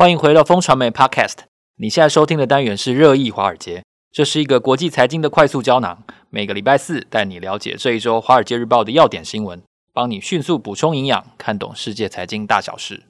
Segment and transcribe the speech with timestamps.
[0.00, 1.40] 欢迎回到风传媒 Podcast。
[1.76, 6.02] 你现在收听的单元是热议华尔街，这是一个国际财经的快速胶囊。
[6.30, 9.60] 每个礼拜四带你了解这一周《华尔街日报》的要点新闻，
[9.92, 13.02] 帮你迅速补充营养，看懂世界财经大小事。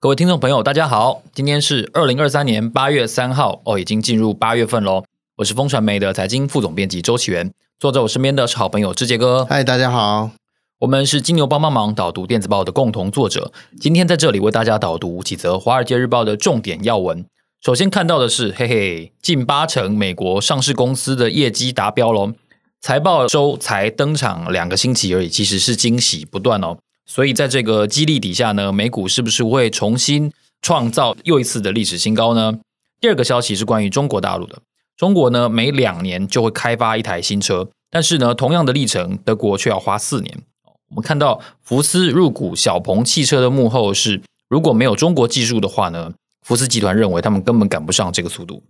[0.00, 5.04] 各位听众朋友，大家好，今天是二零二三年八月三号，哦，已经进入八月份喽。
[5.36, 7.52] 我是风传媒的财经副总编辑周启源。
[7.80, 10.32] 坐在我身边的是好朋友志杰哥，嗨，大家好，
[10.80, 17.24] 我们是金牛帮帮忙导读电子报的共同作者，今天在这里为大家导读几则《华尔街日报》的重点要闻。
[17.64, 22.34] 首先看到的是，嘿嘿，近八成美国上市公司的业绩达标喽，
[22.82, 26.76] 财报周才登场两个星期而已，其实是惊喜不断哦。
[27.06, 32.58] 所以在这个激励底下呢，美股是不是会重新创造又一次的历史新高呢？
[33.00, 34.58] 第二个消息是关于中国大陆的。
[35.00, 40.42] 中国呢，每两年就会开发一台新车，但是呢，同样的历程，德国却要花四年。
[40.90, 44.20] 我们看到福斯入股小鹏汽车的幕后是，
[44.50, 46.12] 如果没有中国技术的话呢，
[46.46, 48.62] 福斯集团认为他们根本赶不上这个速度。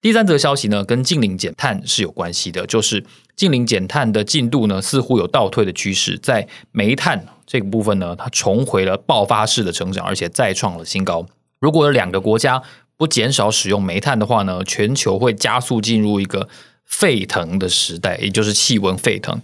[0.00, 3.04] 第三则消息呢，跟净零减碳是有关系的，就是
[3.36, 11.26] 净零减碳的进度呢，似乎有倒退的趋势，在煤炭这个部分呢，它重回了爆发式的成长，而且再创了新高。
[11.60, 12.62] 如果有两个国家，
[13.00, 16.50] 不减少使用煤炭的话呢，全球会加速进入一个
[16.84, 19.40] 沸腾的时代，也就是气温沸腾。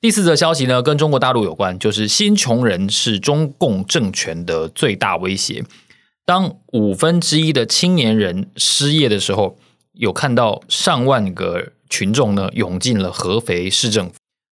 [0.00, 5.64] 第四则消息呢，跟中国大陆有关，就是新穷人是中共政权的最大威胁。
[6.24, 9.56] 当五分之一的青年人失业的时候，
[9.92, 14.14] 有看到上万个群众呢涌进了合肥市政府。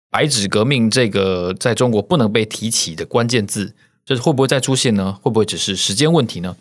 [0.09, 5.19] 白纸革命这个在中国不能被提起的关键字，这会不会再出现呢？
[5.21, 6.57] 会不会只是时间问题呢？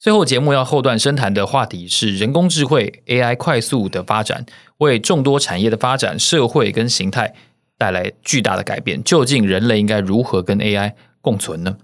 [0.00, 4.46] 最后节目要后段深谈的话题是人工智慧 AI 快速的发展，
[4.78, 7.34] 为众多产业的发展、社会跟形态
[7.76, 9.04] 带来巨大的改变。
[9.04, 11.76] 究竟人类应该如何跟 AI 共存呢？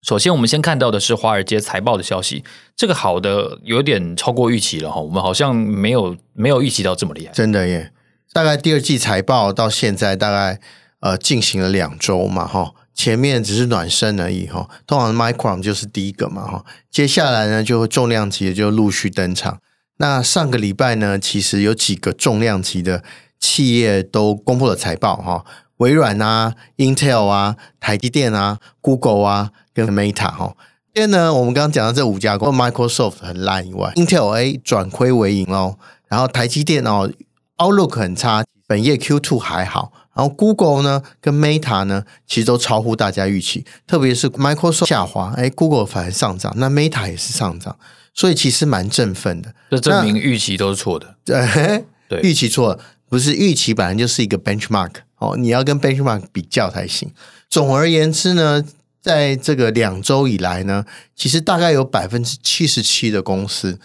[0.00, 2.42] 首先，我们先看到的是华尔街财报的消息，
[2.74, 7.92] 这个好的有点超过预期了哈，我们好像没有没有预期到这么厉害，真的耶！
[8.32, 10.58] 大概第二季财报到现在大概
[11.00, 12.72] 呃进行了两周嘛哈。
[12.94, 19.58] 前面只是暖身而已哈，通常 Micron 就是第一个嘛哈，接下来呢就重量级的就陆续登场。
[19.98, 23.02] 那上个礼拜呢，其实有几个重量级的
[23.38, 25.44] 企业都公布了财报哈，
[25.78, 30.56] 微软啊、Intel 啊、台积电啊、Google 啊跟 Meta 哈。
[30.92, 35.76] 今天呢，我们刚刚讲到这五家公司，Microsoft 很烂以外，Intel A 转亏为盈喽，
[36.08, 37.10] 然后台积电哦
[37.56, 39.92] Outlook 很差，本业 Q2 还好。
[40.14, 47.76] 然后 Google 呢，跟 Meta 呢，其实都超乎大家预期，特别是 Microsoft 下滑，哎，Google 反而上涨，那 Meta 也是上涨，
[48.14, 49.52] 所以其实蛮振奋的。
[49.70, 51.16] 这证明预期都是错的。
[51.24, 57.10] 对， 对，预期错了，不是预期本来就是一个 benchmark 哦，你要跟 benchmark 比较才行。
[57.50, 58.64] 总而言之呢，
[59.00, 60.84] 在这个两周以来呢，
[61.16, 63.78] 其实大概有百分之七十七的公司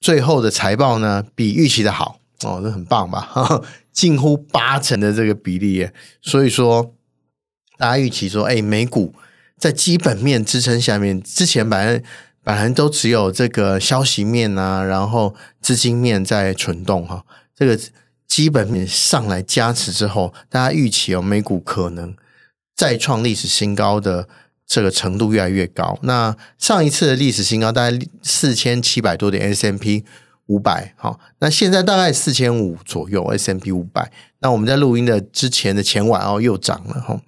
[0.00, 3.20] 最后的财报呢，比预期的好哦，这很棒吧？
[3.20, 3.62] 哈
[3.92, 6.94] 近乎八成的这个比例耶，所以说
[7.76, 9.12] 大家预期说，哎，美股
[9.56, 12.02] 在基本面支撑下面，之前本来
[12.44, 17.24] 本来都只有这个消息面啊，然后资金面在蠢动哈，
[17.56, 17.76] 这个
[18.28, 22.14] 基本面上来加持之后，大家预期哦，美股可能
[22.76, 24.28] 再创历史新高的
[24.64, 25.98] 这个程度越来越高。
[26.02, 30.04] 那上一次的历史新高大概四千七百多点 S M P。
[30.48, 34.10] 五百好，那现在大概四千五左右，S&P 五百。
[34.40, 37.20] 那我们在录音的之前的前晚哦，又涨了哈。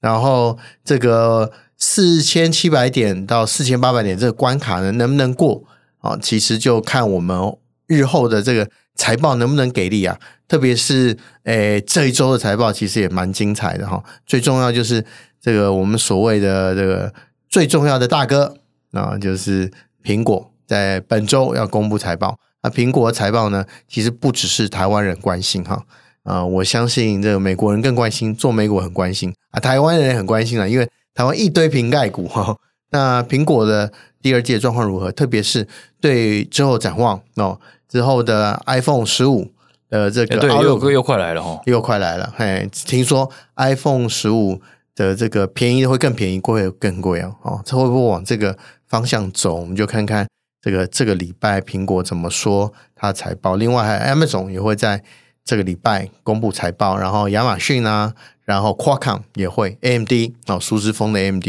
[0.00, 5.64] 然后这个四千七百点到四千八百点这个关卡呢，能不能过
[5.98, 6.16] 啊？
[6.22, 7.56] 其实就看我们
[7.88, 10.16] 日后的这个财报能不能给力啊。
[10.46, 14.02] 特别是诶这一周的财报其实也蛮精彩的哈。
[14.24, 15.04] 最重要就是
[15.40, 17.12] 这个我们所谓的这个
[17.48, 18.56] 最重要的大哥
[18.92, 19.68] 啊，就是
[20.04, 22.38] 苹果在本周要公布财报。
[22.68, 23.64] 那苹果的财报呢？
[23.88, 25.82] 其实不只是台湾人关心哈，
[26.22, 32.54] 啊，我相信这个美国人更关心，做美股很关心啊，台湾人也很关心啊，因为台湾一堆瓶盖股哈。
[32.90, 33.90] 那苹果的
[34.20, 35.10] 第二季的状况如何？
[35.12, 35.66] 特别是
[36.00, 37.58] 对之后展望哦，
[37.88, 39.50] 之后的 iPhone 十五
[39.88, 42.32] 的这个，对，又又快来了哈，又快来了。
[42.36, 44.60] 嘿，听说 iPhone 十五
[44.94, 47.34] 的这个便宜的会更便宜，贵会更贵哦。
[47.42, 48.56] 哦，它会不会往这个
[48.86, 49.54] 方向走？
[49.54, 50.26] 我们就看看。
[50.60, 53.56] 这个这个礼拜苹果怎么说它的财报？
[53.56, 55.02] 另外还 Amazon 也会在
[55.44, 58.14] 这个礼拜公布财报，然后亚马逊啊，
[58.44, 60.12] 然后 Qualcomm 也会，AMD
[60.46, 61.46] 哦，苏姿丰的 AMD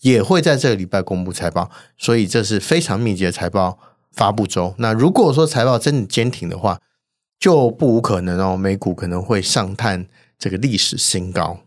[0.00, 3.78] 也会在这个礼拜公布财报，所以这是非常密集的财报
[4.10, 4.74] 发布周。
[4.78, 6.80] 那如果说财报真的坚挺的话，
[7.38, 10.06] 就不无可能哦，美股可能会上探
[10.38, 11.58] 这个历史新高。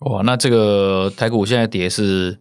[0.00, 2.38] 哇，那这个台股现在跌是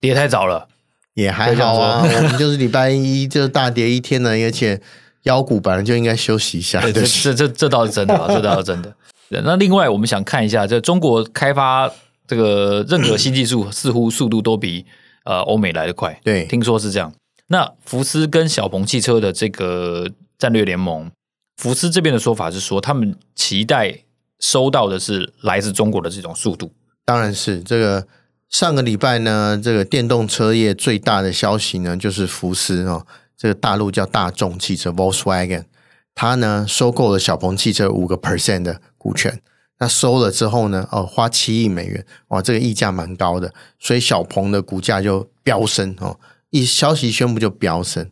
[0.00, 0.68] 跌太早了，
[1.14, 2.02] 也还好啊。
[2.02, 4.80] 我们就是 礼拜一就大跌一天呢，而且
[5.22, 6.80] 腰股本来就应该休息一下。
[6.80, 8.94] 对，对这这这倒是真的啊，这倒是真的。
[9.42, 11.90] 那另外，我们想看一下，这中国开发
[12.26, 14.84] 这个任何新技术， 似乎速度都比
[15.24, 16.20] 呃欧美来得快。
[16.22, 17.12] 对，听说是这样。
[17.48, 20.08] 那福斯跟小鹏汽车的这个
[20.38, 21.10] 战略联盟，
[21.56, 24.00] 福斯这边的说法是说，他们期待。
[24.40, 26.70] 收到的是来自中国的这种速度，
[27.06, 28.06] 当然是这个。
[28.54, 33.04] 上个礼拜呢，这个电动车业最大的消息呢，就是福斯哦，
[33.36, 35.64] 这个大陆叫大众汽车 Volkswagen，
[36.14, 39.42] 它呢收购了小鹏汽车五个 percent 的股权。
[39.80, 48.08] 那收了之后呢，哦，花七亿美元，哇，这个溢价蛮高的，所以小鹏的股价就飙升哦，一消息宣布就飙升。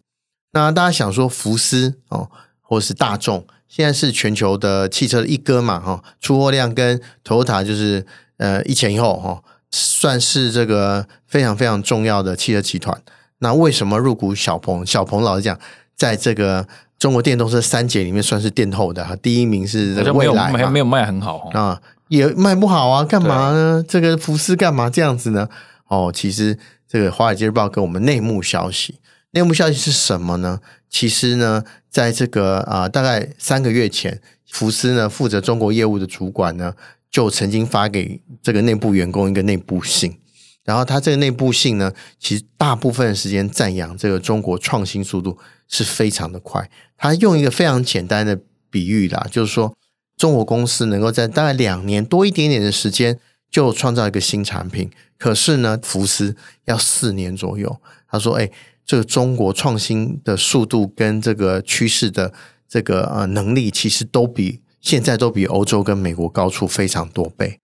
[0.55, 2.29] 那大家想说福斯哦，
[2.61, 3.47] 或是大众？
[3.69, 8.05] 现在是全球的汽车的一哥嘛，哈，出货量跟 Toyota 就是
[8.39, 9.41] 呃一前一后哈，
[9.73, 13.03] 算是这个非常非常重要的汽车集团。
[13.39, 14.87] 那为什么入股小鹏？
[14.87, 15.59] 小鹏老实讲，
[15.97, 23.85] 在这个中国电动车三杰里面算是垫后的，第一名是这个蔚来，没有没有卖很好啊，也卖不好啊，干嘛呢？
[23.89, 25.49] 这个福斯干嘛这样子呢？
[25.89, 26.57] 哦，其实
[26.89, 29.01] 这个《华尔街日报》给我们内幕消息，
[29.33, 30.61] 内幕消息是什么呢？
[30.89, 31.65] 其实呢。
[31.93, 34.19] 在这个啊、呃，大概三个月前，
[34.51, 36.73] 福斯呢负责中国业务的主管呢，
[37.13, 40.19] 就曾经发给这个内部员工一个内部信，
[40.65, 45.39] 然后他这个内部信呢，其实大部分时间赞扬这个中国创新速度
[45.69, 46.69] 是非常的快。
[46.97, 49.77] 他用一个非常简单的比喻啦，就是说
[50.17, 53.19] 中国公司能够在大概两年多一点点的时间
[53.51, 57.81] 就创造一个新产品，可是呢，福斯要四年左右。
[58.11, 58.51] 他说：“哎。”
[58.85, 62.35] 这个中国创新的速度跟这个趋势的
[62.69, 67.59] 这个呃能力，其实都比现在都比欧洲跟美国高出非常多倍。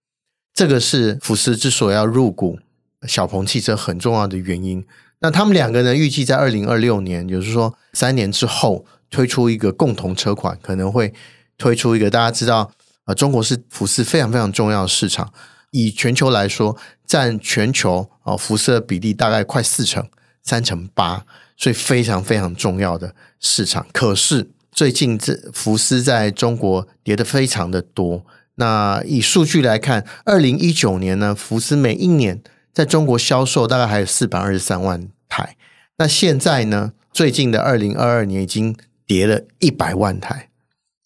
[0.55, 2.59] 这个是福斯之所以要入股
[3.07, 4.83] 小鹏汽车很重要的原因。
[5.21, 11.13] 那他们两个呢，预计在二零二六年，也就是说三年之后推出一个共同车款，可能会
[11.59, 12.73] 推出一个大家知道，
[13.05, 15.31] 呃，中国是福斯非常非常重要的市场，
[15.73, 16.75] 以全球来说，
[17.05, 20.09] 占全球啊福斯比例大概快四成。
[20.41, 21.27] 三成八，
[21.59, 23.87] 所以非常非常重要的市场。
[23.93, 28.25] 可是最近这福斯在中国跌得非常的多。
[28.55, 32.41] 那以数据来看，二零一九年呢，福斯每一年
[32.73, 35.57] 在中国销售大概还有四百二十三万台。
[35.97, 40.51] 那现在呢，最近的二零二二年已经跌了一百万台。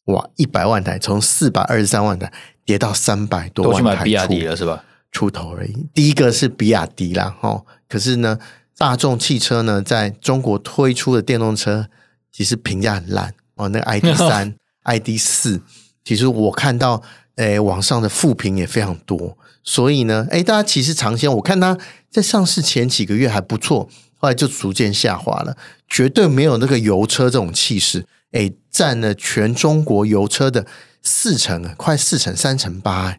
[0.04, 2.30] 哇，一百万台从四百二十三万台
[2.66, 4.84] 跌到三百多万台，都去买比亚迪了是吧？
[5.10, 5.86] 出头而已。
[5.94, 8.38] 第一个是比亚迪啦，哦，可是呢。
[8.78, 11.86] 大众汽车呢，在中国推出的电动车
[12.32, 13.32] 其实评价很烂
[13.62, 13.68] 哦。
[13.68, 14.54] 那个 ID 三、
[14.84, 15.60] ID 四，
[16.04, 17.02] 其实我看到
[17.36, 19.36] 诶，网上的负评也非常多。
[19.62, 21.78] 所以呢，诶，大家其实尝鲜，我看它
[22.10, 25.56] 在上市前几个月还不错，后来就逐渐下滑了，
[25.88, 28.04] 绝对没有那个油车这种气势。
[28.32, 30.66] 诶，占了全中国油车的
[31.02, 33.18] 四成，快四成，三成八。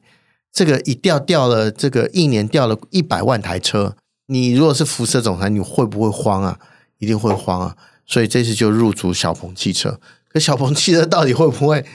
[0.51, 3.95] 这个一掉掉了，这个一年掉了一百万台车。
[4.27, 6.59] 你如果是福斯总裁，你会不会慌啊？
[6.99, 7.75] 一定会慌啊！
[8.05, 9.99] 所以这次就入主小鹏汽车。
[10.33, 11.85] 可小鹏汽车到底会不会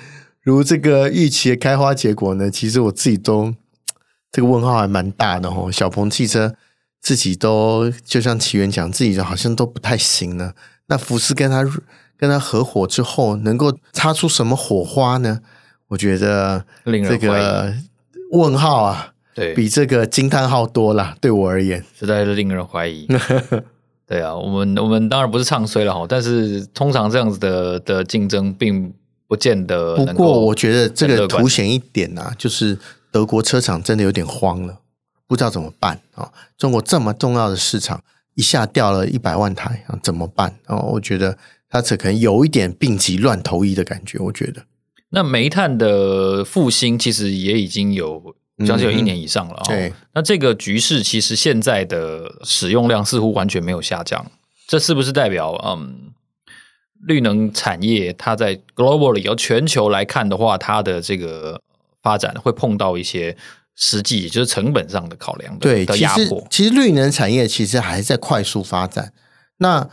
[0.43, 2.49] 如这个预期的开花结果呢？
[2.50, 3.52] 其实我自己都
[4.31, 5.70] 这个问号还蛮大的哦。
[5.73, 6.54] 小鹏汽车
[7.00, 10.52] 自己都就像奇源讲，自己好像都不太行呢。
[10.87, 11.64] 那福斯跟他
[12.16, 15.40] 跟他合伙之后，能够擦出什么火花呢？
[15.88, 17.75] 我觉得这个
[18.33, 19.12] 问号啊。
[19.35, 23.07] 对，比这个惊叹号多了，对我而言实在是令人怀疑。
[24.09, 28.91] 对啊，我们我们当然不是唱衰了哈，但是通常这样子的的竞争并
[29.27, 29.97] 不见得。
[29.97, 32.79] 不过我觉得这个凸显一点呐、啊，就是
[33.12, 34.79] 德国车厂真的有点慌了，
[35.27, 36.33] 不知道怎么办啊！
[36.57, 38.03] 中国这么重要的市场
[38.35, 40.79] 一下掉了一百万台啊，怎么办啊？
[40.79, 41.37] 我觉得
[41.69, 44.19] 它这可能有一点病急乱投医的感觉。
[44.19, 44.65] 我觉得，
[45.11, 48.35] 那煤炭的复兴其实也已经有。
[48.67, 49.62] 将近有一年以上了！
[49.67, 54.27] 对，那这个局势其实现在的使用量似乎完全没有下降，
[54.67, 56.12] 这是不是代表嗯，
[57.07, 61.61] 绿能产业它在 globally 要全球来看的话，它的这个
[62.03, 63.37] 发展会碰到一些
[63.77, 66.45] 实际，也就是成本上的考量的对的压迫。
[66.50, 69.12] 其实绿能产业其实还在快速发展。
[69.59, 69.88] 那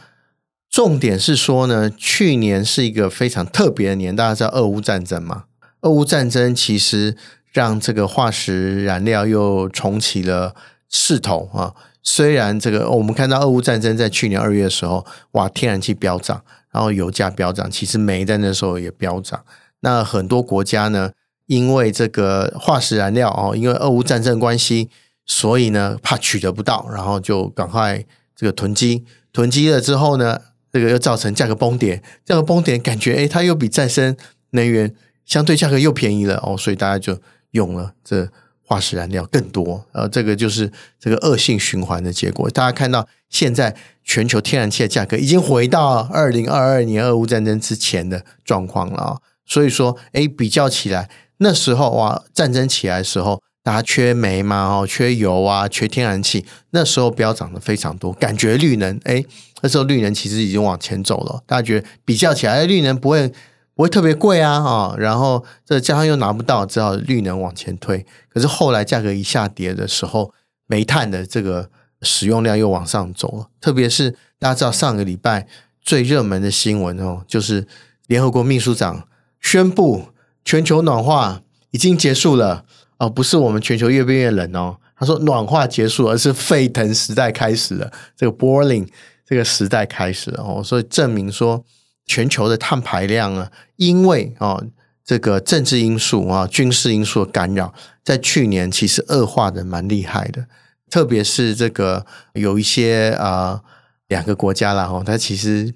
[0.72, 5.44] 重点是说呢，去年是一个非常特别的年，大家知道俄乌战争吗？
[5.82, 7.16] 俄乌战争其实。
[7.56, 10.54] 让这个化石燃料又重启了
[10.90, 11.74] 势头啊！
[12.04, 19.42] 虽然这个我们看到俄乌战争在去年二月的时候，哇，天然气飙涨，然后油价飙涨，其实煤在那时候也飙涨。
[19.80, 21.12] 那很多国家呢，
[21.46, 24.90] 因为这个化石燃料哦，因为俄乌战争关系，
[25.26, 28.04] 所以呢怕取得不到，然后就赶快
[28.36, 30.42] 这个囤积，囤积了之后呢，
[30.74, 34.14] 这个又造成价格崩跌，价格崩跌感觉诶，它又比再生
[34.50, 34.94] 能源
[35.26, 37.18] 相对价格又便宜了哦，所以大家就
[37.56, 38.30] 用了这
[38.62, 42.50] 化石燃料更多，呃，这个就是这个恶性循环的结果。
[42.50, 51.10] 大家看到现在全球天然气的价格已经回到二零二二年俄乌战争之前的状况了啊，所以说诶，比较起来。
[51.38, 56.46] 那时候哇，战争起来的时候，大家缺煤嘛，哦，缺油啊，缺天然气。
[56.72, 59.24] 那时候飙涨的非常多，感觉绿能，哎，
[59.62, 61.44] 那时候绿能其实已经往前走了。
[61.46, 63.32] 大家觉得比较起来，绿能不会
[63.76, 68.06] 不会特别贵啊，啊，然后这加上又拿不到，只好绿能往前推。
[68.30, 70.34] 可是后来价格一下跌的时候，
[70.66, 71.70] 煤炭的这个
[72.02, 73.50] 使用量又往上走了。
[73.60, 75.48] 特别是大家知道上个礼拜
[75.82, 77.68] 最热门的新闻哦，就是
[78.08, 79.08] 联合国秘书长
[79.40, 80.06] 宣布。
[80.48, 81.42] 全球暖化
[81.72, 82.66] 已经结束了
[83.00, 84.78] 哦，不是我们全球越变越冷哦。
[84.96, 87.92] 他说暖化结束，而是沸腾时代开始了。
[88.16, 88.88] 这个 boiling
[89.26, 91.66] 这个时代开始了哦，所以证明说
[92.06, 94.66] 全球的碳排量啊，因为哦
[95.04, 100.48] 这个政治因素啊、军事因素的干扰，在去年其实恶化的蛮厉害的。
[100.90, 103.62] 特别是这个有一些啊
[104.08, 105.74] 两个国家啦，哦，它其实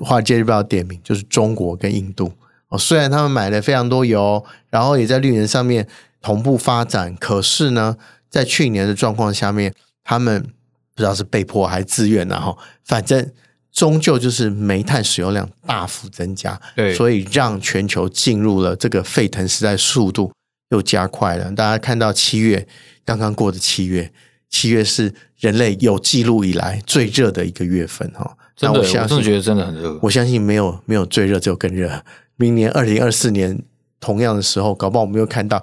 [0.00, 2.32] 华尔街日报点名就是中国跟印度。
[2.68, 5.86] 哦，虽然他们买了非常多油，然后也在绿能上面
[6.20, 7.96] 同步发展，可是呢，
[8.28, 10.48] 在去年的状况下面，他们不
[10.96, 13.30] 知道是被迫还是自愿，然后反正
[13.76, 20.32] 终究就是煤炭使用量大幅增加，对，所以让全球进入了这个沸腾时代，速度
[20.70, 21.52] 又加快了。
[21.52, 22.66] 大家看到七月
[23.04, 24.10] 刚刚过的七月，
[24.48, 28.36] 七月是人类有记录以来最热的一个月份哈。
[28.56, 29.98] 真的，我真的觉得真的很热。
[30.00, 32.02] 我相信没有没有最热，只有更热。
[32.36, 33.62] 明年二零二四年
[34.00, 35.62] 同样的时候，搞不好我们又看到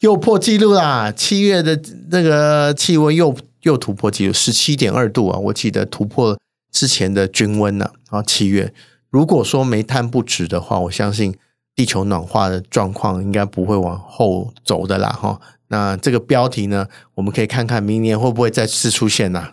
[0.00, 1.12] 又破纪录啦！
[1.12, 5.38] 七月的那个气温又又突破纪录，十七点二度啊！
[5.38, 6.36] 我记得突破
[6.72, 7.90] 之前的均温呢。
[8.10, 8.74] 啊，七月
[9.10, 11.36] 如果说煤炭不止的话，我相信
[11.76, 15.10] 地球暖化的状况应该不会往后走的啦！
[15.10, 19.50] 哈，那这个标题呢，我们可以看看明年会不会再次出现呢？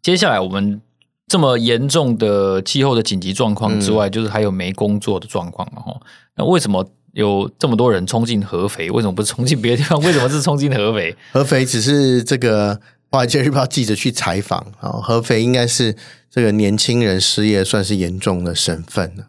[0.00, 0.80] 接下来我们。
[1.26, 5.98] 这么严重的气候的紧急状况之外，嗯、就是还有没工作的状况哈。
[6.36, 8.90] 那为什么有这么多人冲进合肥？
[8.90, 9.98] 为什么不是冲进别的地方？
[10.02, 11.16] 为什么是冲进合肥？
[11.32, 12.76] 合肥只是这个
[13.14, 14.90] 《华尔街日报》记者去采访啊。
[14.90, 15.94] 合肥应该是
[16.28, 19.28] 这个年轻人失业算是严重的省份了。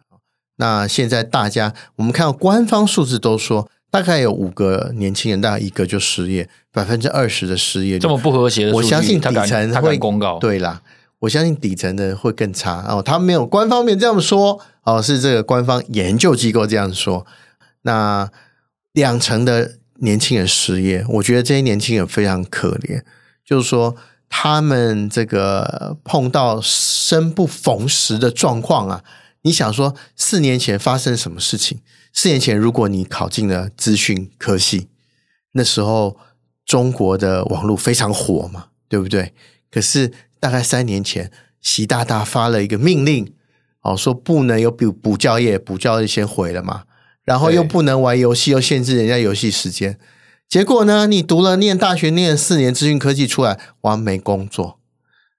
[0.57, 10.39] 那现在大家我们看到官方数字都说，大概有五个年轻人，大概一个就失业，百分之二十的失业，这么不和谐的我相信底层会会公告。
[10.39, 10.81] 对啦。
[11.19, 17.25] 我相信底层的会更差哦，他没有官方面这样说哦，是这个官方研究机构这样说。
[17.83, 18.29] 那
[18.91, 23.01] 两成的年轻人失业，我觉得这些年轻人非常可怜，
[23.45, 23.95] 就是说
[24.27, 29.03] 他们这个碰到生不逢时的状况啊。
[29.43, 31.79] 你想说四年前发生什么事情？
[32.11, 34.87] 四年前如果你考进了资讯科系，
[35.51, 36.17] 那时候
[36.65, 39.33] 中国的网络非常火嘛，对不对？
[39.71, 40.11] 可是。
[40.37, 43.33] 大概三年前，习大大发了一个命令，
[43.81, 46.83] 哦，说不能有补补教业，补教业先毁了嘛，
[47.23, 49.97] 然后又不能玩游戏，又限制人家游戏时间。
[50.47, 54.79] 结果呢，你读了念大学念四年资讯科技出来，完没工作。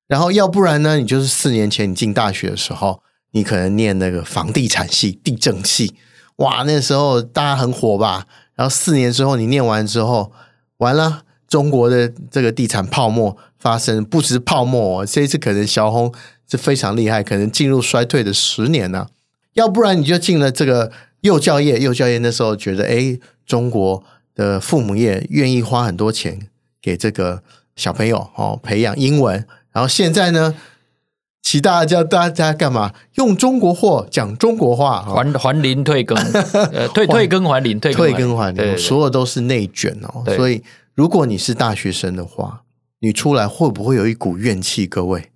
[0.06, 5.94] 然后要不然呢，你就是四年前你进大学的时候，你可能念那个房地产系、地震系，
[6.36, 8.26] 哇，那时候大家很火吧。
[8.54, 10.32] 然后四年之后你念完之后，
[10.78, 13.36] 完了，中国的这个地产泡沫。
[13.58, 16.14] 发生不止泡沫，这一次可能小红
[16.48, 19.08] 是非常厉害，可能进入衰退的十年呢、
[19.54, 24.04] 要不然你就进了这个幼教业，幼教业那时候觉得，哎，中国
[24.36, 26.48] 的父母也愿意花很多钱
[26.80, 27.42] 给这个
[27.74, 30.54] 小朋友哦培养英文，然后现在呢，
[31.42, 32.94] 其大大叫大家干嘛？
[33.14, 36.16] 用中国货讲中国话，还还林退耕，
[36.72, 40.22] 呃，退退耕还林，退退耕还林，所有都是内卷哦。
[40.36, 40.62] 所以
[40.94, 42.62] 如果你是大学生的话。
[43.00, 44.86] 你出来会不会有一股怨气？
[44.86, 45.30] 各位，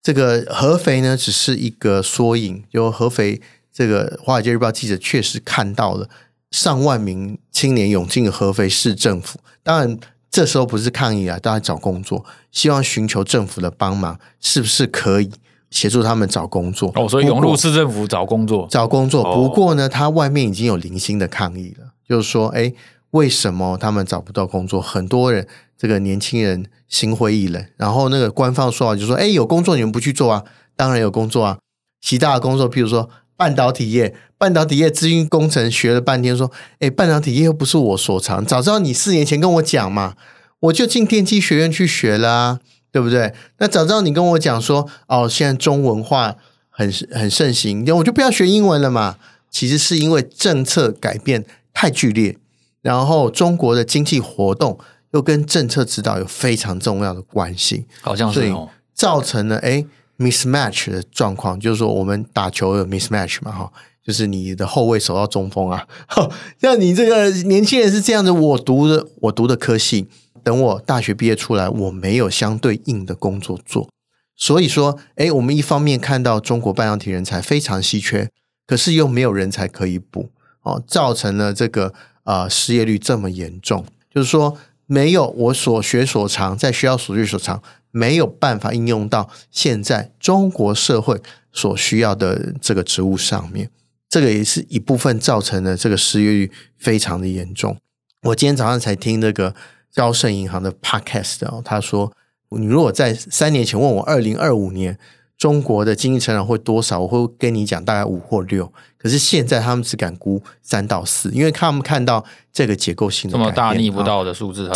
[0.00, 2.62] 这个合肥呢，只是一个缩影。
[2.72, 3.42] 就合肥
[3.72, 6.08] 这个《华尔街日报》记者确实看到了
[6.50, 9.38] 上万名青年涌进合肥市政府。
[9.62, 9.98] 当然，
[10.30, 15.30] 这时候不是抗议啊，大家找工作，希望寻求政府的帮忙，是不是可以
[15.70, 16.92] 协助他们找工作？
[16.94, 19.22] 哦，所以涌入市政府找工作，找工作。
[19.34, 22.72] 不过呢，他外面已经有零星的抗议了，就是说，哎，
[23.10, 24.80] 为什么他们找不到工作？
[24.80, 25.46] 很多人。
[25.80, 30.44] 这个年轻人心灰意冷，然后那个官方说话就说：“哎，有工作你们不去做啊？
[30.76, 31.58] 当然有工作啊！
[32.02, 33.08] 其他的工作，譬如说
[33.40, 40.14] 半导体业，半导体业资讯工程学了半天，说，哎，半导体业又不是我所长，早知道你四年前跟我讲嘛，
[40.60, 42.60] 我就进电机学院去学了啊，
[42.92, 43.32] 对不对？
[43.56, 46.36] 那早知道你跟我讲说，哦，现在中文化
[46.68, 49.16] 很很盛行，我就不要学英文了嘛。
[49.50, 52.36] 其实是因为政策改变太剧烈，
[52.82, 54.78] 然后中国的经济活动
[55.12, 59.86] 又跟政策指导有非常重要的关系，好像是哦，造成了哎。
[60.20, 63.72] Mismatch 的状况，就是说我们打球有 mismatch 嘛，哈，
[64.04, 65.88] 就是你的后卫守到中锋啊，
[66.60, 70.06] 像你这个年轻人是这样子，我读的我读的科系，
[70.44, 73.88] 等我大学毕业出来，我没有相对应的工作做，
[74.36, 78.28] 所以说，哎，我们一方面看到中国半导体人才非常稀缺，
[78.66, 80.28] 可是又没有人才可以补，
[80.62, 87.62] 哦，造成了这个呃失业率这么严重，就是说没有我所学所长，在学校所学所长。
[87.90, 91.20] 没有办法应用到现在中国社会
[91.52, 93.68] 所需要的这个职务上面，
[94.08, 97.76] 这个也是一部分造成的这个失业率非常的严重。
[98.22, 99.54] 我今天早上才听那个
[99.94, 102.12] 高盛银行的 podcast 哦，他说，
[102.50, 104.96] 你如果在三年前问我二零二五年
[105.36, 108.72] 中国的经济成长会多少，我会跟你讲大概五或六。
[108.96, 114.70] 可是现在他们只敢估三到四，因为他们看到这个结构性的这么大逆不道的数字，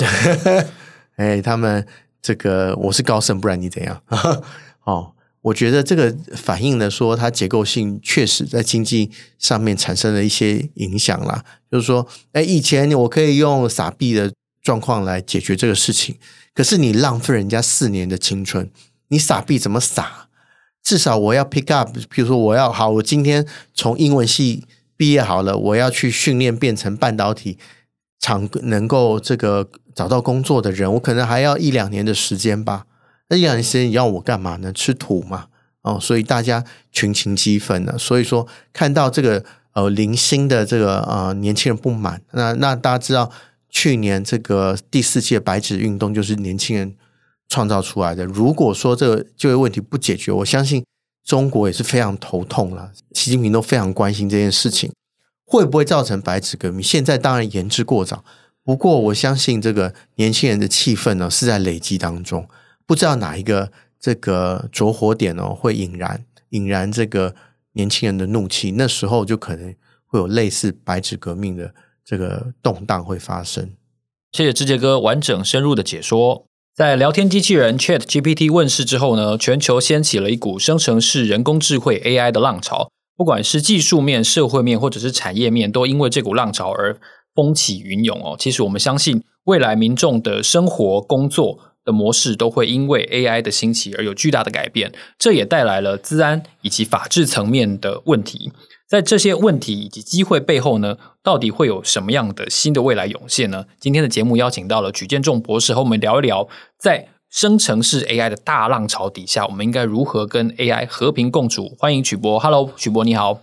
[1.16, 1.86] 哎，他们。
[2.24, 4.00] 这个我是高盛，不然你怎样？
[4.84, 5.12] 哦，
[5.42, 11.44] 我觉得这个反映了说，它结构性确实在经济上面产生了一些影响啦。
[11.70, 16.16] 就是说，哎，以前我可以用傻币的状况来解决这个事情，
[16.54, 18.70] 可是你浪费人家四年的青春，
[19.08, 20.28] 你傻币怎么傻？
[20.82, 24.64] 至少我要 pick up，比如说我要好，我今天从英文系
[24.96, 27.58] 毕业好了，我要去训练变成半导体
[28.24, 29.68] 厂能够这个。
[29.94, 32.84] 找到工作的人，我可能还要一两年的时间吧。
[33.28, 34.72] 那一两年时间你要我干嘛呢？
[34.72, 35.46] 吃土嘛。
[35.82, 37.94] 哦，所以大家群情激愤呢。
[37.96, 43.30] 所以说，看到这个呃零星的这个呃年轻人不满，那那大家知道，
[43.70, 46.96] 去年这个第四届白纸运动就是年轻人
[47.48, 48.24] 创造出来的。
[48.24, 50.84] 如果说这个就业问题不解决，我相信
[51.24, 52.90] 中国也是非常头痛了。
[53.12, 54.90] 习近平都非常关心这件事情，
[55.44, 56.82] 会不会造成白纸革命？
[56.82, 58.24] 现在当然言之过早。
[58.64, 62.48] 不过，我相信这个年轻人的气氛呢是在累积当中，
[62.86, 67.34] 不知道哪一个这个着火点哦会引燃引燃这个
[67.74, 69.74] 年轻人的怒气，那时候就可能
[70.06, 73.70] 会有类似白纸革命的这个动荡会发生。
[74.32, 76.46] 谢谢志杰哥完整深入的解说。
[76.74, 86.98] 在聊天机器人 Chat GPT 问世之后呢，全球掀起了一股生成式人工智慧 AI 的浪潮，不管是技术面、社会面或者是产业面，都因为这股浪潮而。
[87.34, 98.52] 风起云涌哦，其实我们相信未来民众的生活、工作的模式都会因为 AI 的兴起而有巨大的改变，这也带来了治安以及法治层面的问题。
[98.88, 103.64] 在这些问题以及机会背后呢，到底会有什么样的新的未来涌现呢？
[103.80, 106.46] 今天的节目邀请到了许建仲博士和我们聊一聊，
[106.78, 111.74] 在生成式 AI 的大浪潮底下，我们应该如何跟 AI 和平共处？
[111.80, 113.40] 欢迎曲博，Hello，曲博你好，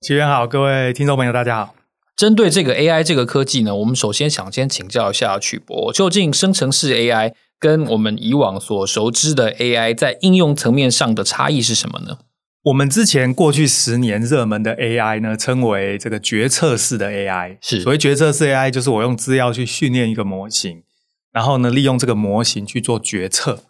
[0.00, 1.76] 起源好，各位听众朋友大家好。
[2.16, 12.18] 针对这个 AI 这个科技呢，我们首先想先请教一下曲博，究竟生成式 AI 跟我们以往所熟知的 AI 在应用层面上的差异是什么呢？
[12.64, 17.56] 我们之前过去十年热门的 AI 呢，称为这个决策式的 AI。
[17.60, 20.82] 是，所谓决策式 AI，就是我用资料去训练一个模型，
[21.32, 23.64] 然后呢，利用这个模型去做决策。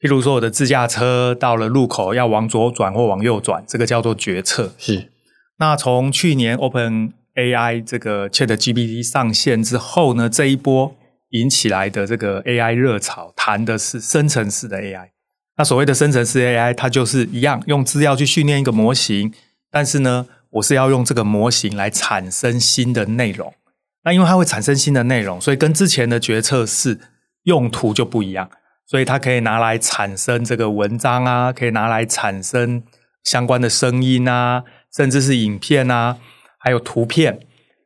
[0.00, 4.74] 譬如说，我的自驾车到了路口要往左转或往右转，这个叫做决策。
[4.78, 5.10] 是。
[5.58, 10.94] 那从去年 Open AI 这个 ChatGPT 上线之后呢，这一波
[11.30, 15.08] 引起来的这个 AI 热潮，谈的是生成式的 AI。
[15.56, 19.32] 那所谓的生成式 AI，它就是一样用资料去训练一个模型，
[19.70, 23.54] 但是呢，我是要用这个模型来产生新的内容。
[24.04, 27.00] 那因为它会产生新的内容，所以跟之前的决策式
[27.44, 28.50] 用途就不一样。
[28.86, 32.82] 所以它可以拿来产生这个文章啊，可以拿来产生
[33.24, 34.62] 相关的声音啊，
[34.94, 36.18] 甚至是影片啊。
[36.58, 37.40] 还有图片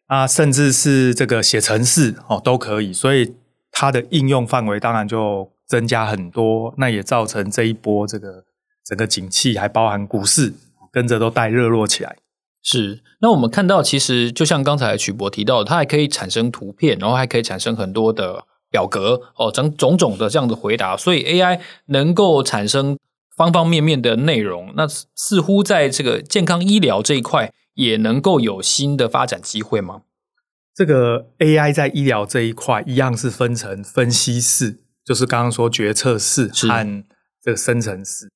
[0.06, 3.34] 啊，甚至是这个写程式哦，都可以，所以
[3.72, 6.74] 它的应用范围当然就增加很多。
[6.78, 8.44] 那也造成这一波这个
[8.84, 10.52] 整个景气，还包含股市，
[10.92, 12.16] 跟着都带热络起来。
[12.62, 20.96] 是，那我们看到，其实就像刚才曲博提到的，它还可以产生图片，然后还可以产生很多的表格哦，整种种的这样的回答。
[20.96, 22.98] 所以 AI 能够产生
[23.36, 27.52] 方方面面的内容，那似乎在这个健康医疗这一块。
[27.78, 30.02] 也能够有新的发展机会吗？
[30.74, 37.04] 这个 AI 在医疗这一块一样是分成分析式，就是刚刚说决策式和
[37.40, 38.28] 这个生成式。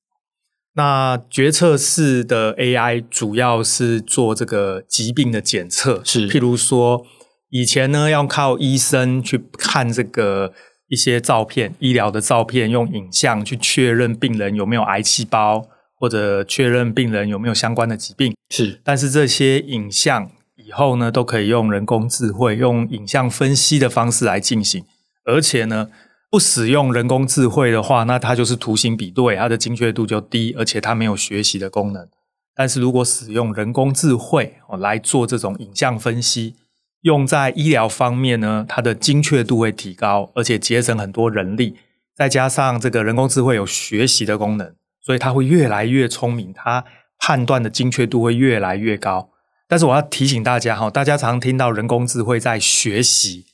[0.75, 7.05] 那决策式的 AI 主要是做这个疾病的检测，是譬如说
[7.49, 10.51] 以前呢要靠医生去看这个
[10.87, 15.63] 一些照片，医疗的照片，用影像去确认病人有没有癌细胞，
[15.99, 18.35] 或者确认病人有没有相关的疾病。
[18.49, 24.83] 是，但是这些影像以后呢都可以用人工智慧，用影像分析的方式来进行，
[25.25, 25.89] 而且呢。
[26.33, 32.07] 不使用人工智慧的话，那它就是图形比对，它的精确度就低，而且它没有学习的功能。
[32.55, 36.55] 但是如果使用人工智慧哦来做这种影像分析，
[37.01, 41.75] 用在医疗方面呢，它的精确度会提高，而且节省很多人力。
[42.15, 44.73] 再加上这个人工智慧有学习的功能，
[45.05, 46.83] 所以它会越来越聪明，它
[47.19, 49.29] 判断的精确度会越来越高。
[49.67, 53.45] 但是我要提醒大家哈，大家常听到人工智慧在学习。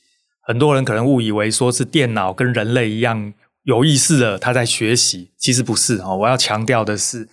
[0.50, 3.32] 很多人可能误以为说是电脑跟人类一样
[3.62, 6.16] 有意识的，他在学习，其实不是哦。
[6.16, 7.28] 我要强调的是，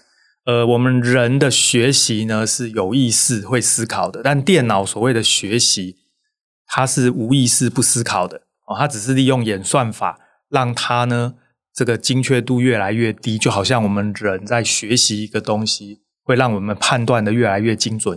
[0.46, 5.96] 呃，我们人的学习呢是有意识会思考的，但电脑所谓的学习，
[6.68, 11.34] 它是无意识不思考的哦，它只是利用演算法让它呢
[11.74, 18.16] 这个精确度越来越低，就好像我们人在学习一个东西，会让我们判断的越来越精准。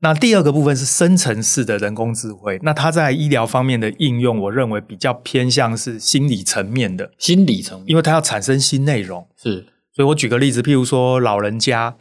[0.00, 7.10] 那第二个部分是生成式的人工智慧，那它在医疗方面的应用，我认为比较偏向是心理层面的。
[7.18, 9.28] 心理层面，因为它要产生新内容。
[9.36, 11.96] 是，所以我举个例子，譬如说老人家，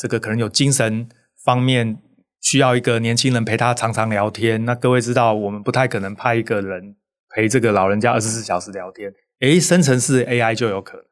[0.00, 1.06] 这个可能有精神
[1.44, 1.98] 方面
[2.40, 4.64] 需要一个年轻人陪他常常聊天。
[4.64, 6.96] 那各位知道，我们不太可能派一个人
[7.34, 9.12] 陪这个老人家二十四小时聊天。
[9.40, 11.04] 诶，生成式 AI 就有可能。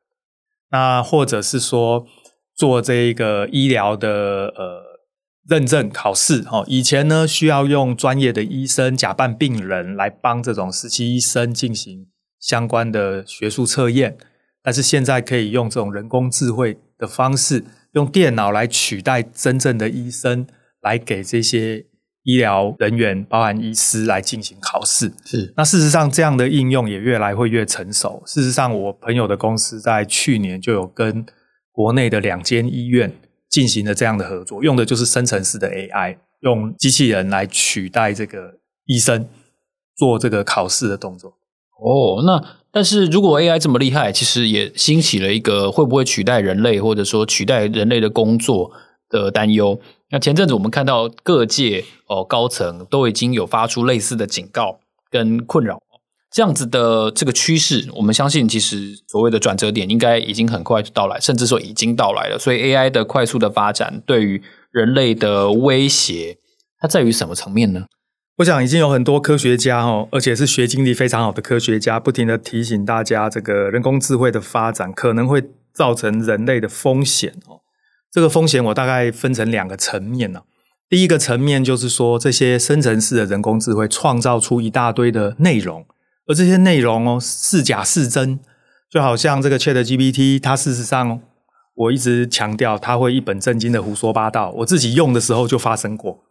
[0.71, 2.07] 那或者是说
[2.57, 4.09] 做这个医疗的
[4.57, 4.91] 呃。
[5.48, 12.07] 认证考试哦，以前呢需要用专业的医生假扮病人来帮这种实习医生进行
[12.38, 14.16] 相关的学术测验，
[14.62, 20.46] 但是现在可以用这种人工智慧的方式，用电脑来取代真正的医生，
[20.81, 21.87] 来给这些
[22.22, 25.12] 医疗人员，包含医师来进行考试。
[25.24, 28.22] 是，那事实上这样的应用也越来会越成熟。
[28.26, 31.26] 事实上，我朋友的公司在去年就有跟
[31.72, 33.12] 国内的两间医院。
[33.53, 38.55] 进行了这样的合作，用的就是生成式的 AI，用机器人来取代这个
[38.87, 39.29] 医生
[39.95, 41.35] 做这个考试的动作。
[41.79, 48.73] 哦，那但是如果 AI 这么厉害，其实也兴起了一个会不会取代人类，或者说取代人类的工作
[49.11, 49.79] 的担忧。
[50.11, 55.83] 那前阵子我们看到各界哦高层都已经有发出类似的警告跟困扰。
[56.33, 62.38] 这样子的这个趋势，我们相信其实所谓的转折点应该已经很快就到来，甚至说已经到来了。
[62.38, 66.38] 所以 AI 的快速的发展对于人类的威胁，
[66.79, 67.85] 它在于什么层面呢？
[68.38, 77.61] 我想已经有很多科学家哦，而且是学经历非常好的科学家，不停地提醒大家，这个人工智慧的发展可能会造成人类的风险哦。
[78.11, 80.40] 这个风险我大概分成两个层面呢。
[80.88, 85.85] 第一个层面就是说，这些生成式的人工智慧创造出一大堆的内容。
[86.27, 88.39] 而这些内容哦，是假是真，
[88.89, 91.21] 就好像这个 ChatGPT，它事实上
[91.75, 94.51] 我一直强调，它会一本正经的胡说八道。
[94.59, 96.23] 我自己用的时候就发生过。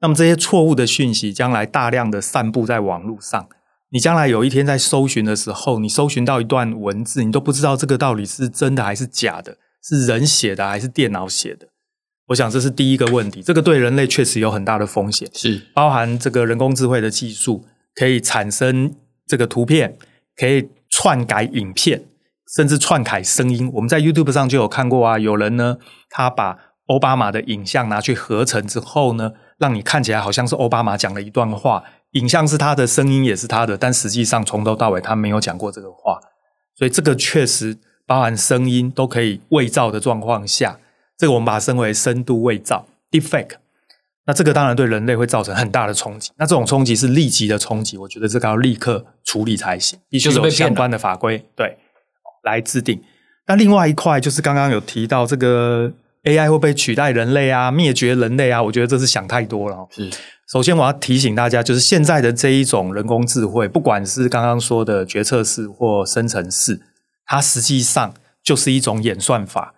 [0.00, 3.48] 那么这些错误的讯息，将来大量的散布在网络上，
[3.90, 11.66] 你将来有一天在搜寻的时候，你搜寻到一段文字，你都不知道这个到底是真的还是假的，是人写的还是电脑写的。
[12.28, 17.64] 我想这是第一个问题，这个对人类确实有很大的风险，是包含这个人工智慧的技术
[17.96, 18.94] 可以产生。
[19.26, 19.96] 这个图片
[20.36, 22.04] 可以篡改影片，
[22.54, 23.70] 甚至篡改声音。
[23.74, 25.78] 我们在 YouTube 上就有看过啊，有人呢，
[26.10, 31.82] 他把奥巴马的影像拿去合成之后呢，让你看起来好像是奥巴马讲了一段话，
[32.12, 36.20] 影像是他的，声音也是他的，但实际上从头到尾他没有讲过这个话。
[36.74, 40.78] 所以这个确实包含声音都可以伪造的状况下，
[41.16, 43.61] 这个我们把它称为深度伪造 （Deepfake）。
[44.24, 46.30] 那这个当然对人类会造成很大的冲击。
[46.36, 51.76] 那这种冲击是立即的冲击，我觉得这个要立刻处理才行，必须有相关的法规对
[52.44, 53.02] 来制定。
[53.48, 58.62] 那另外一块就是刚刚有提到这个 AI 会不会取代人类啊，灭绝人类啊？
[58.62, 59.88] 我觉得这是想太多了。
[59.90, 60.08] 是，
[60.48, 66.80] 首先我要提醒大家，就是现在的这一种人工智慧，不管是刚刚说的决策式或生成式，
[67.26, 69.74] 它实际上就是一种演算法。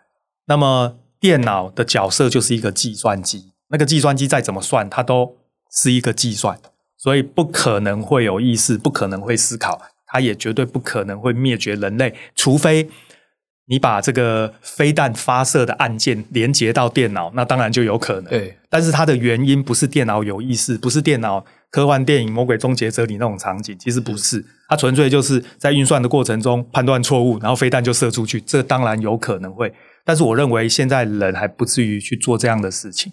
[0.47, 3.54] 那么电脑的角色就是一个计算机。
[3.71, 5.37] 那个计算机再怎么算，它都
[5.73, 6.59] 是一个计算，
[6.97, 12.89] 所以不可能会有意识，不可能会思考，它也绝对不可能会灭绝人类，除非
[13.67, 18.25] 你把这个飞弹发射的按键连接到电脑，那当然就有可能。
[18.25, 29.73] 对，但是它的原因不是电脑有意识，不是电脑科幻电影《魔鬼终结者》里那种场景，其实不是，它纯粹就是在运算的过程中判断错误，然后飞弹就射出去，这当然有可能会
[30.05, 33.11] 但是我认为现在人还不至于去做这样的事情。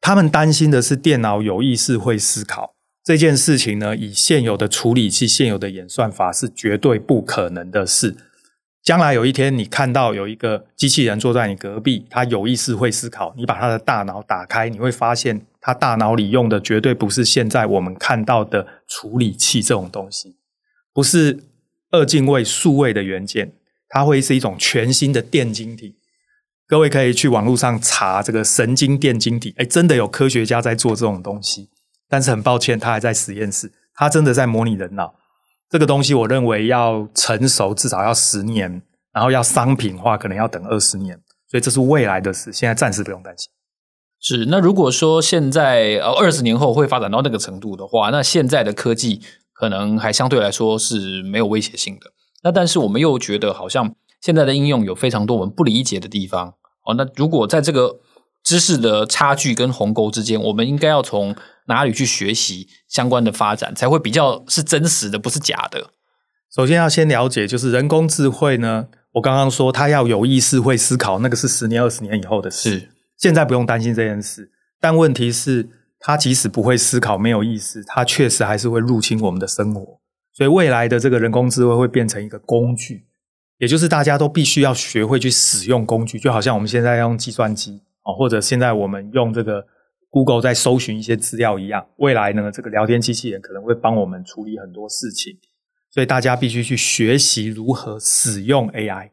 [0.00, 8.16] 他们担心的是电脑有意识会思考这件事情呢，以现有的处理器、现有的演算法是绝对不可能的事。
[8.82, 20.36] 将来有一天，你看到有一个机器人坐在你隔壁，它有意识会思考，你把它的大脑打开，你会发现它大脑里用的绝对不是现在我们看到的处理器这种东西，
[20.94, 21.44] 不是
[21.90, 23.52] 二进位数位的元件。
[23.90, 25.96] 它会是一种全新的电晶体，
[26.68, 31.70] 各位可以去网络上查这个神经电晶体，诶，真的有科学家在做这种东西，
[32.06, 35.14] 但是很抱歉，他还在实验室，他真的在模拟人脑。
[35.70, 38.82] 这个东西我认为要成熟至少要十年，
[39.14, 41.18] 然后要商品化可能要等二十年，
[41.50, 43.50] 所以这是未来的事，现在暂时不用担心。
[44.20, 49.22] 是，那如果说现在呃二十年后会发展到那个程度的话，那现在的科技
[49.54, 52.10] 可能还相对来说是没有威胁性的。
[52.42, 56.54] 那但是我们又觉得好像现在的应用有非常多我们不理解的地方
[56.88, 56.94] 哦。
[56.94, 58.00] 那如果在这个
[58.42, 65.90] 知识的差距跟鸿沟之间，我们应该要从哪里去学习相关的发展，才会比较是真实的，不是假的？
[66.50, 72.88] 首先要先了解，就是人工智慧呢，我刚刚说它要有意识会思考，那个是十年、二十年以后的事。
[73.18, 74.50] 现在不用担心这件事。
[74.80, 80.00] 但问题是，它即使不会思考、没有意识，它确实还是会入侵我们的生活。
[80.32, 83.07] 所以未来的这个人工智慧会变成一个工具，
[83.58, 89.66] 也就是大家都必须要学会去使用工具，就好像我们现在用计算机哦，或者现在我们用这个
[90.10, 91.86] Google 在搜寻一些资料一样。
[91.96, 95.38] 未来呢，这个聊天机器人可能会帮我们处理很多事情，
[95.90, 99.10] 所以大家必须去学习如何使用 AI。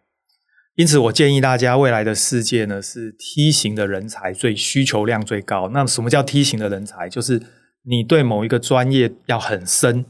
[0.75, 5.69] 因此，我建议大家未来的世界呢，是梯形的人才最需求量最高。
[5.69, 7.07] 那什么叫梯形的人才？
[7.09, 7.41] 就是
[7.83, 10.05] 你对某一个专业要很深。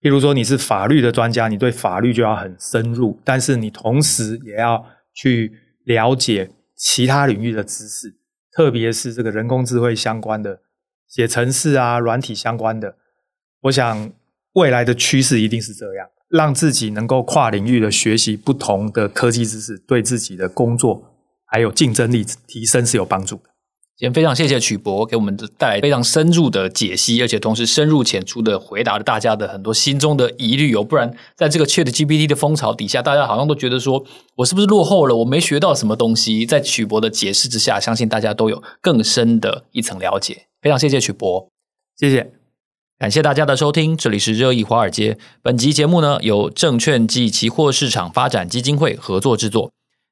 [0.00, 5.52] 譬如说你是法律的专家，你对法律就要很深入，但是你同时也要去
[5.84, 8.14] 了解其他领域的知识，
[8.50, 10.60] 特别是这个人工智慧相关的
[11.06, 12.96] 写程式啊、软体相关的。
[13.64, 14.10] 我想
[14.54, 23.49] 未来的趋势一定是这样，让自己能够跨领域的学习不同的科技知识，对自己的工作还有竞争力提升是有帮助的。
[24.00, 30.82] 今天非常谢谢曲博给我们带来非常深入的解析，而且同时深入浅出的回答了大家的很多心中的疑虑哦。
[30.82, 34.02] 不然，在这个 ChatGPT 的风潮底下，大家好像都觉得说
[34.36, 35.16] 我是不是落后了？
[35.16, 36.46] 我没学到什么东西。
[36.46, 40.46] 在曲博的解释之下，相信大家都有更深的一层了解。
[40.62, 41.50] 非常谢谢曲博，
[41.98, 42.32] 谢谢，
[42.98, 43.94] 感谢大家的收听。
[43.94, 49.70] 这里是热议华尔街，本集节目呢由证券及期货市场发展基金会合作制作。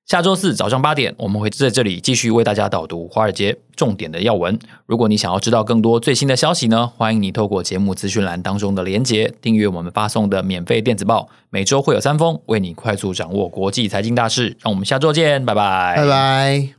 [0.09, 4.59] 下周四早上八点，我们会在这里继续为大家导读华尔街重点的要闻。
[4.87, 14.57] 如果你想要知道更多最新的消息呢，欢迎你透过节目资讯栏当中的连结，订阅我们发送的免费电子报，每周会有三封，为你快速掌握国际财经大事。
[14.63, 16.78] 让我们下周见，拜拜，拜拜。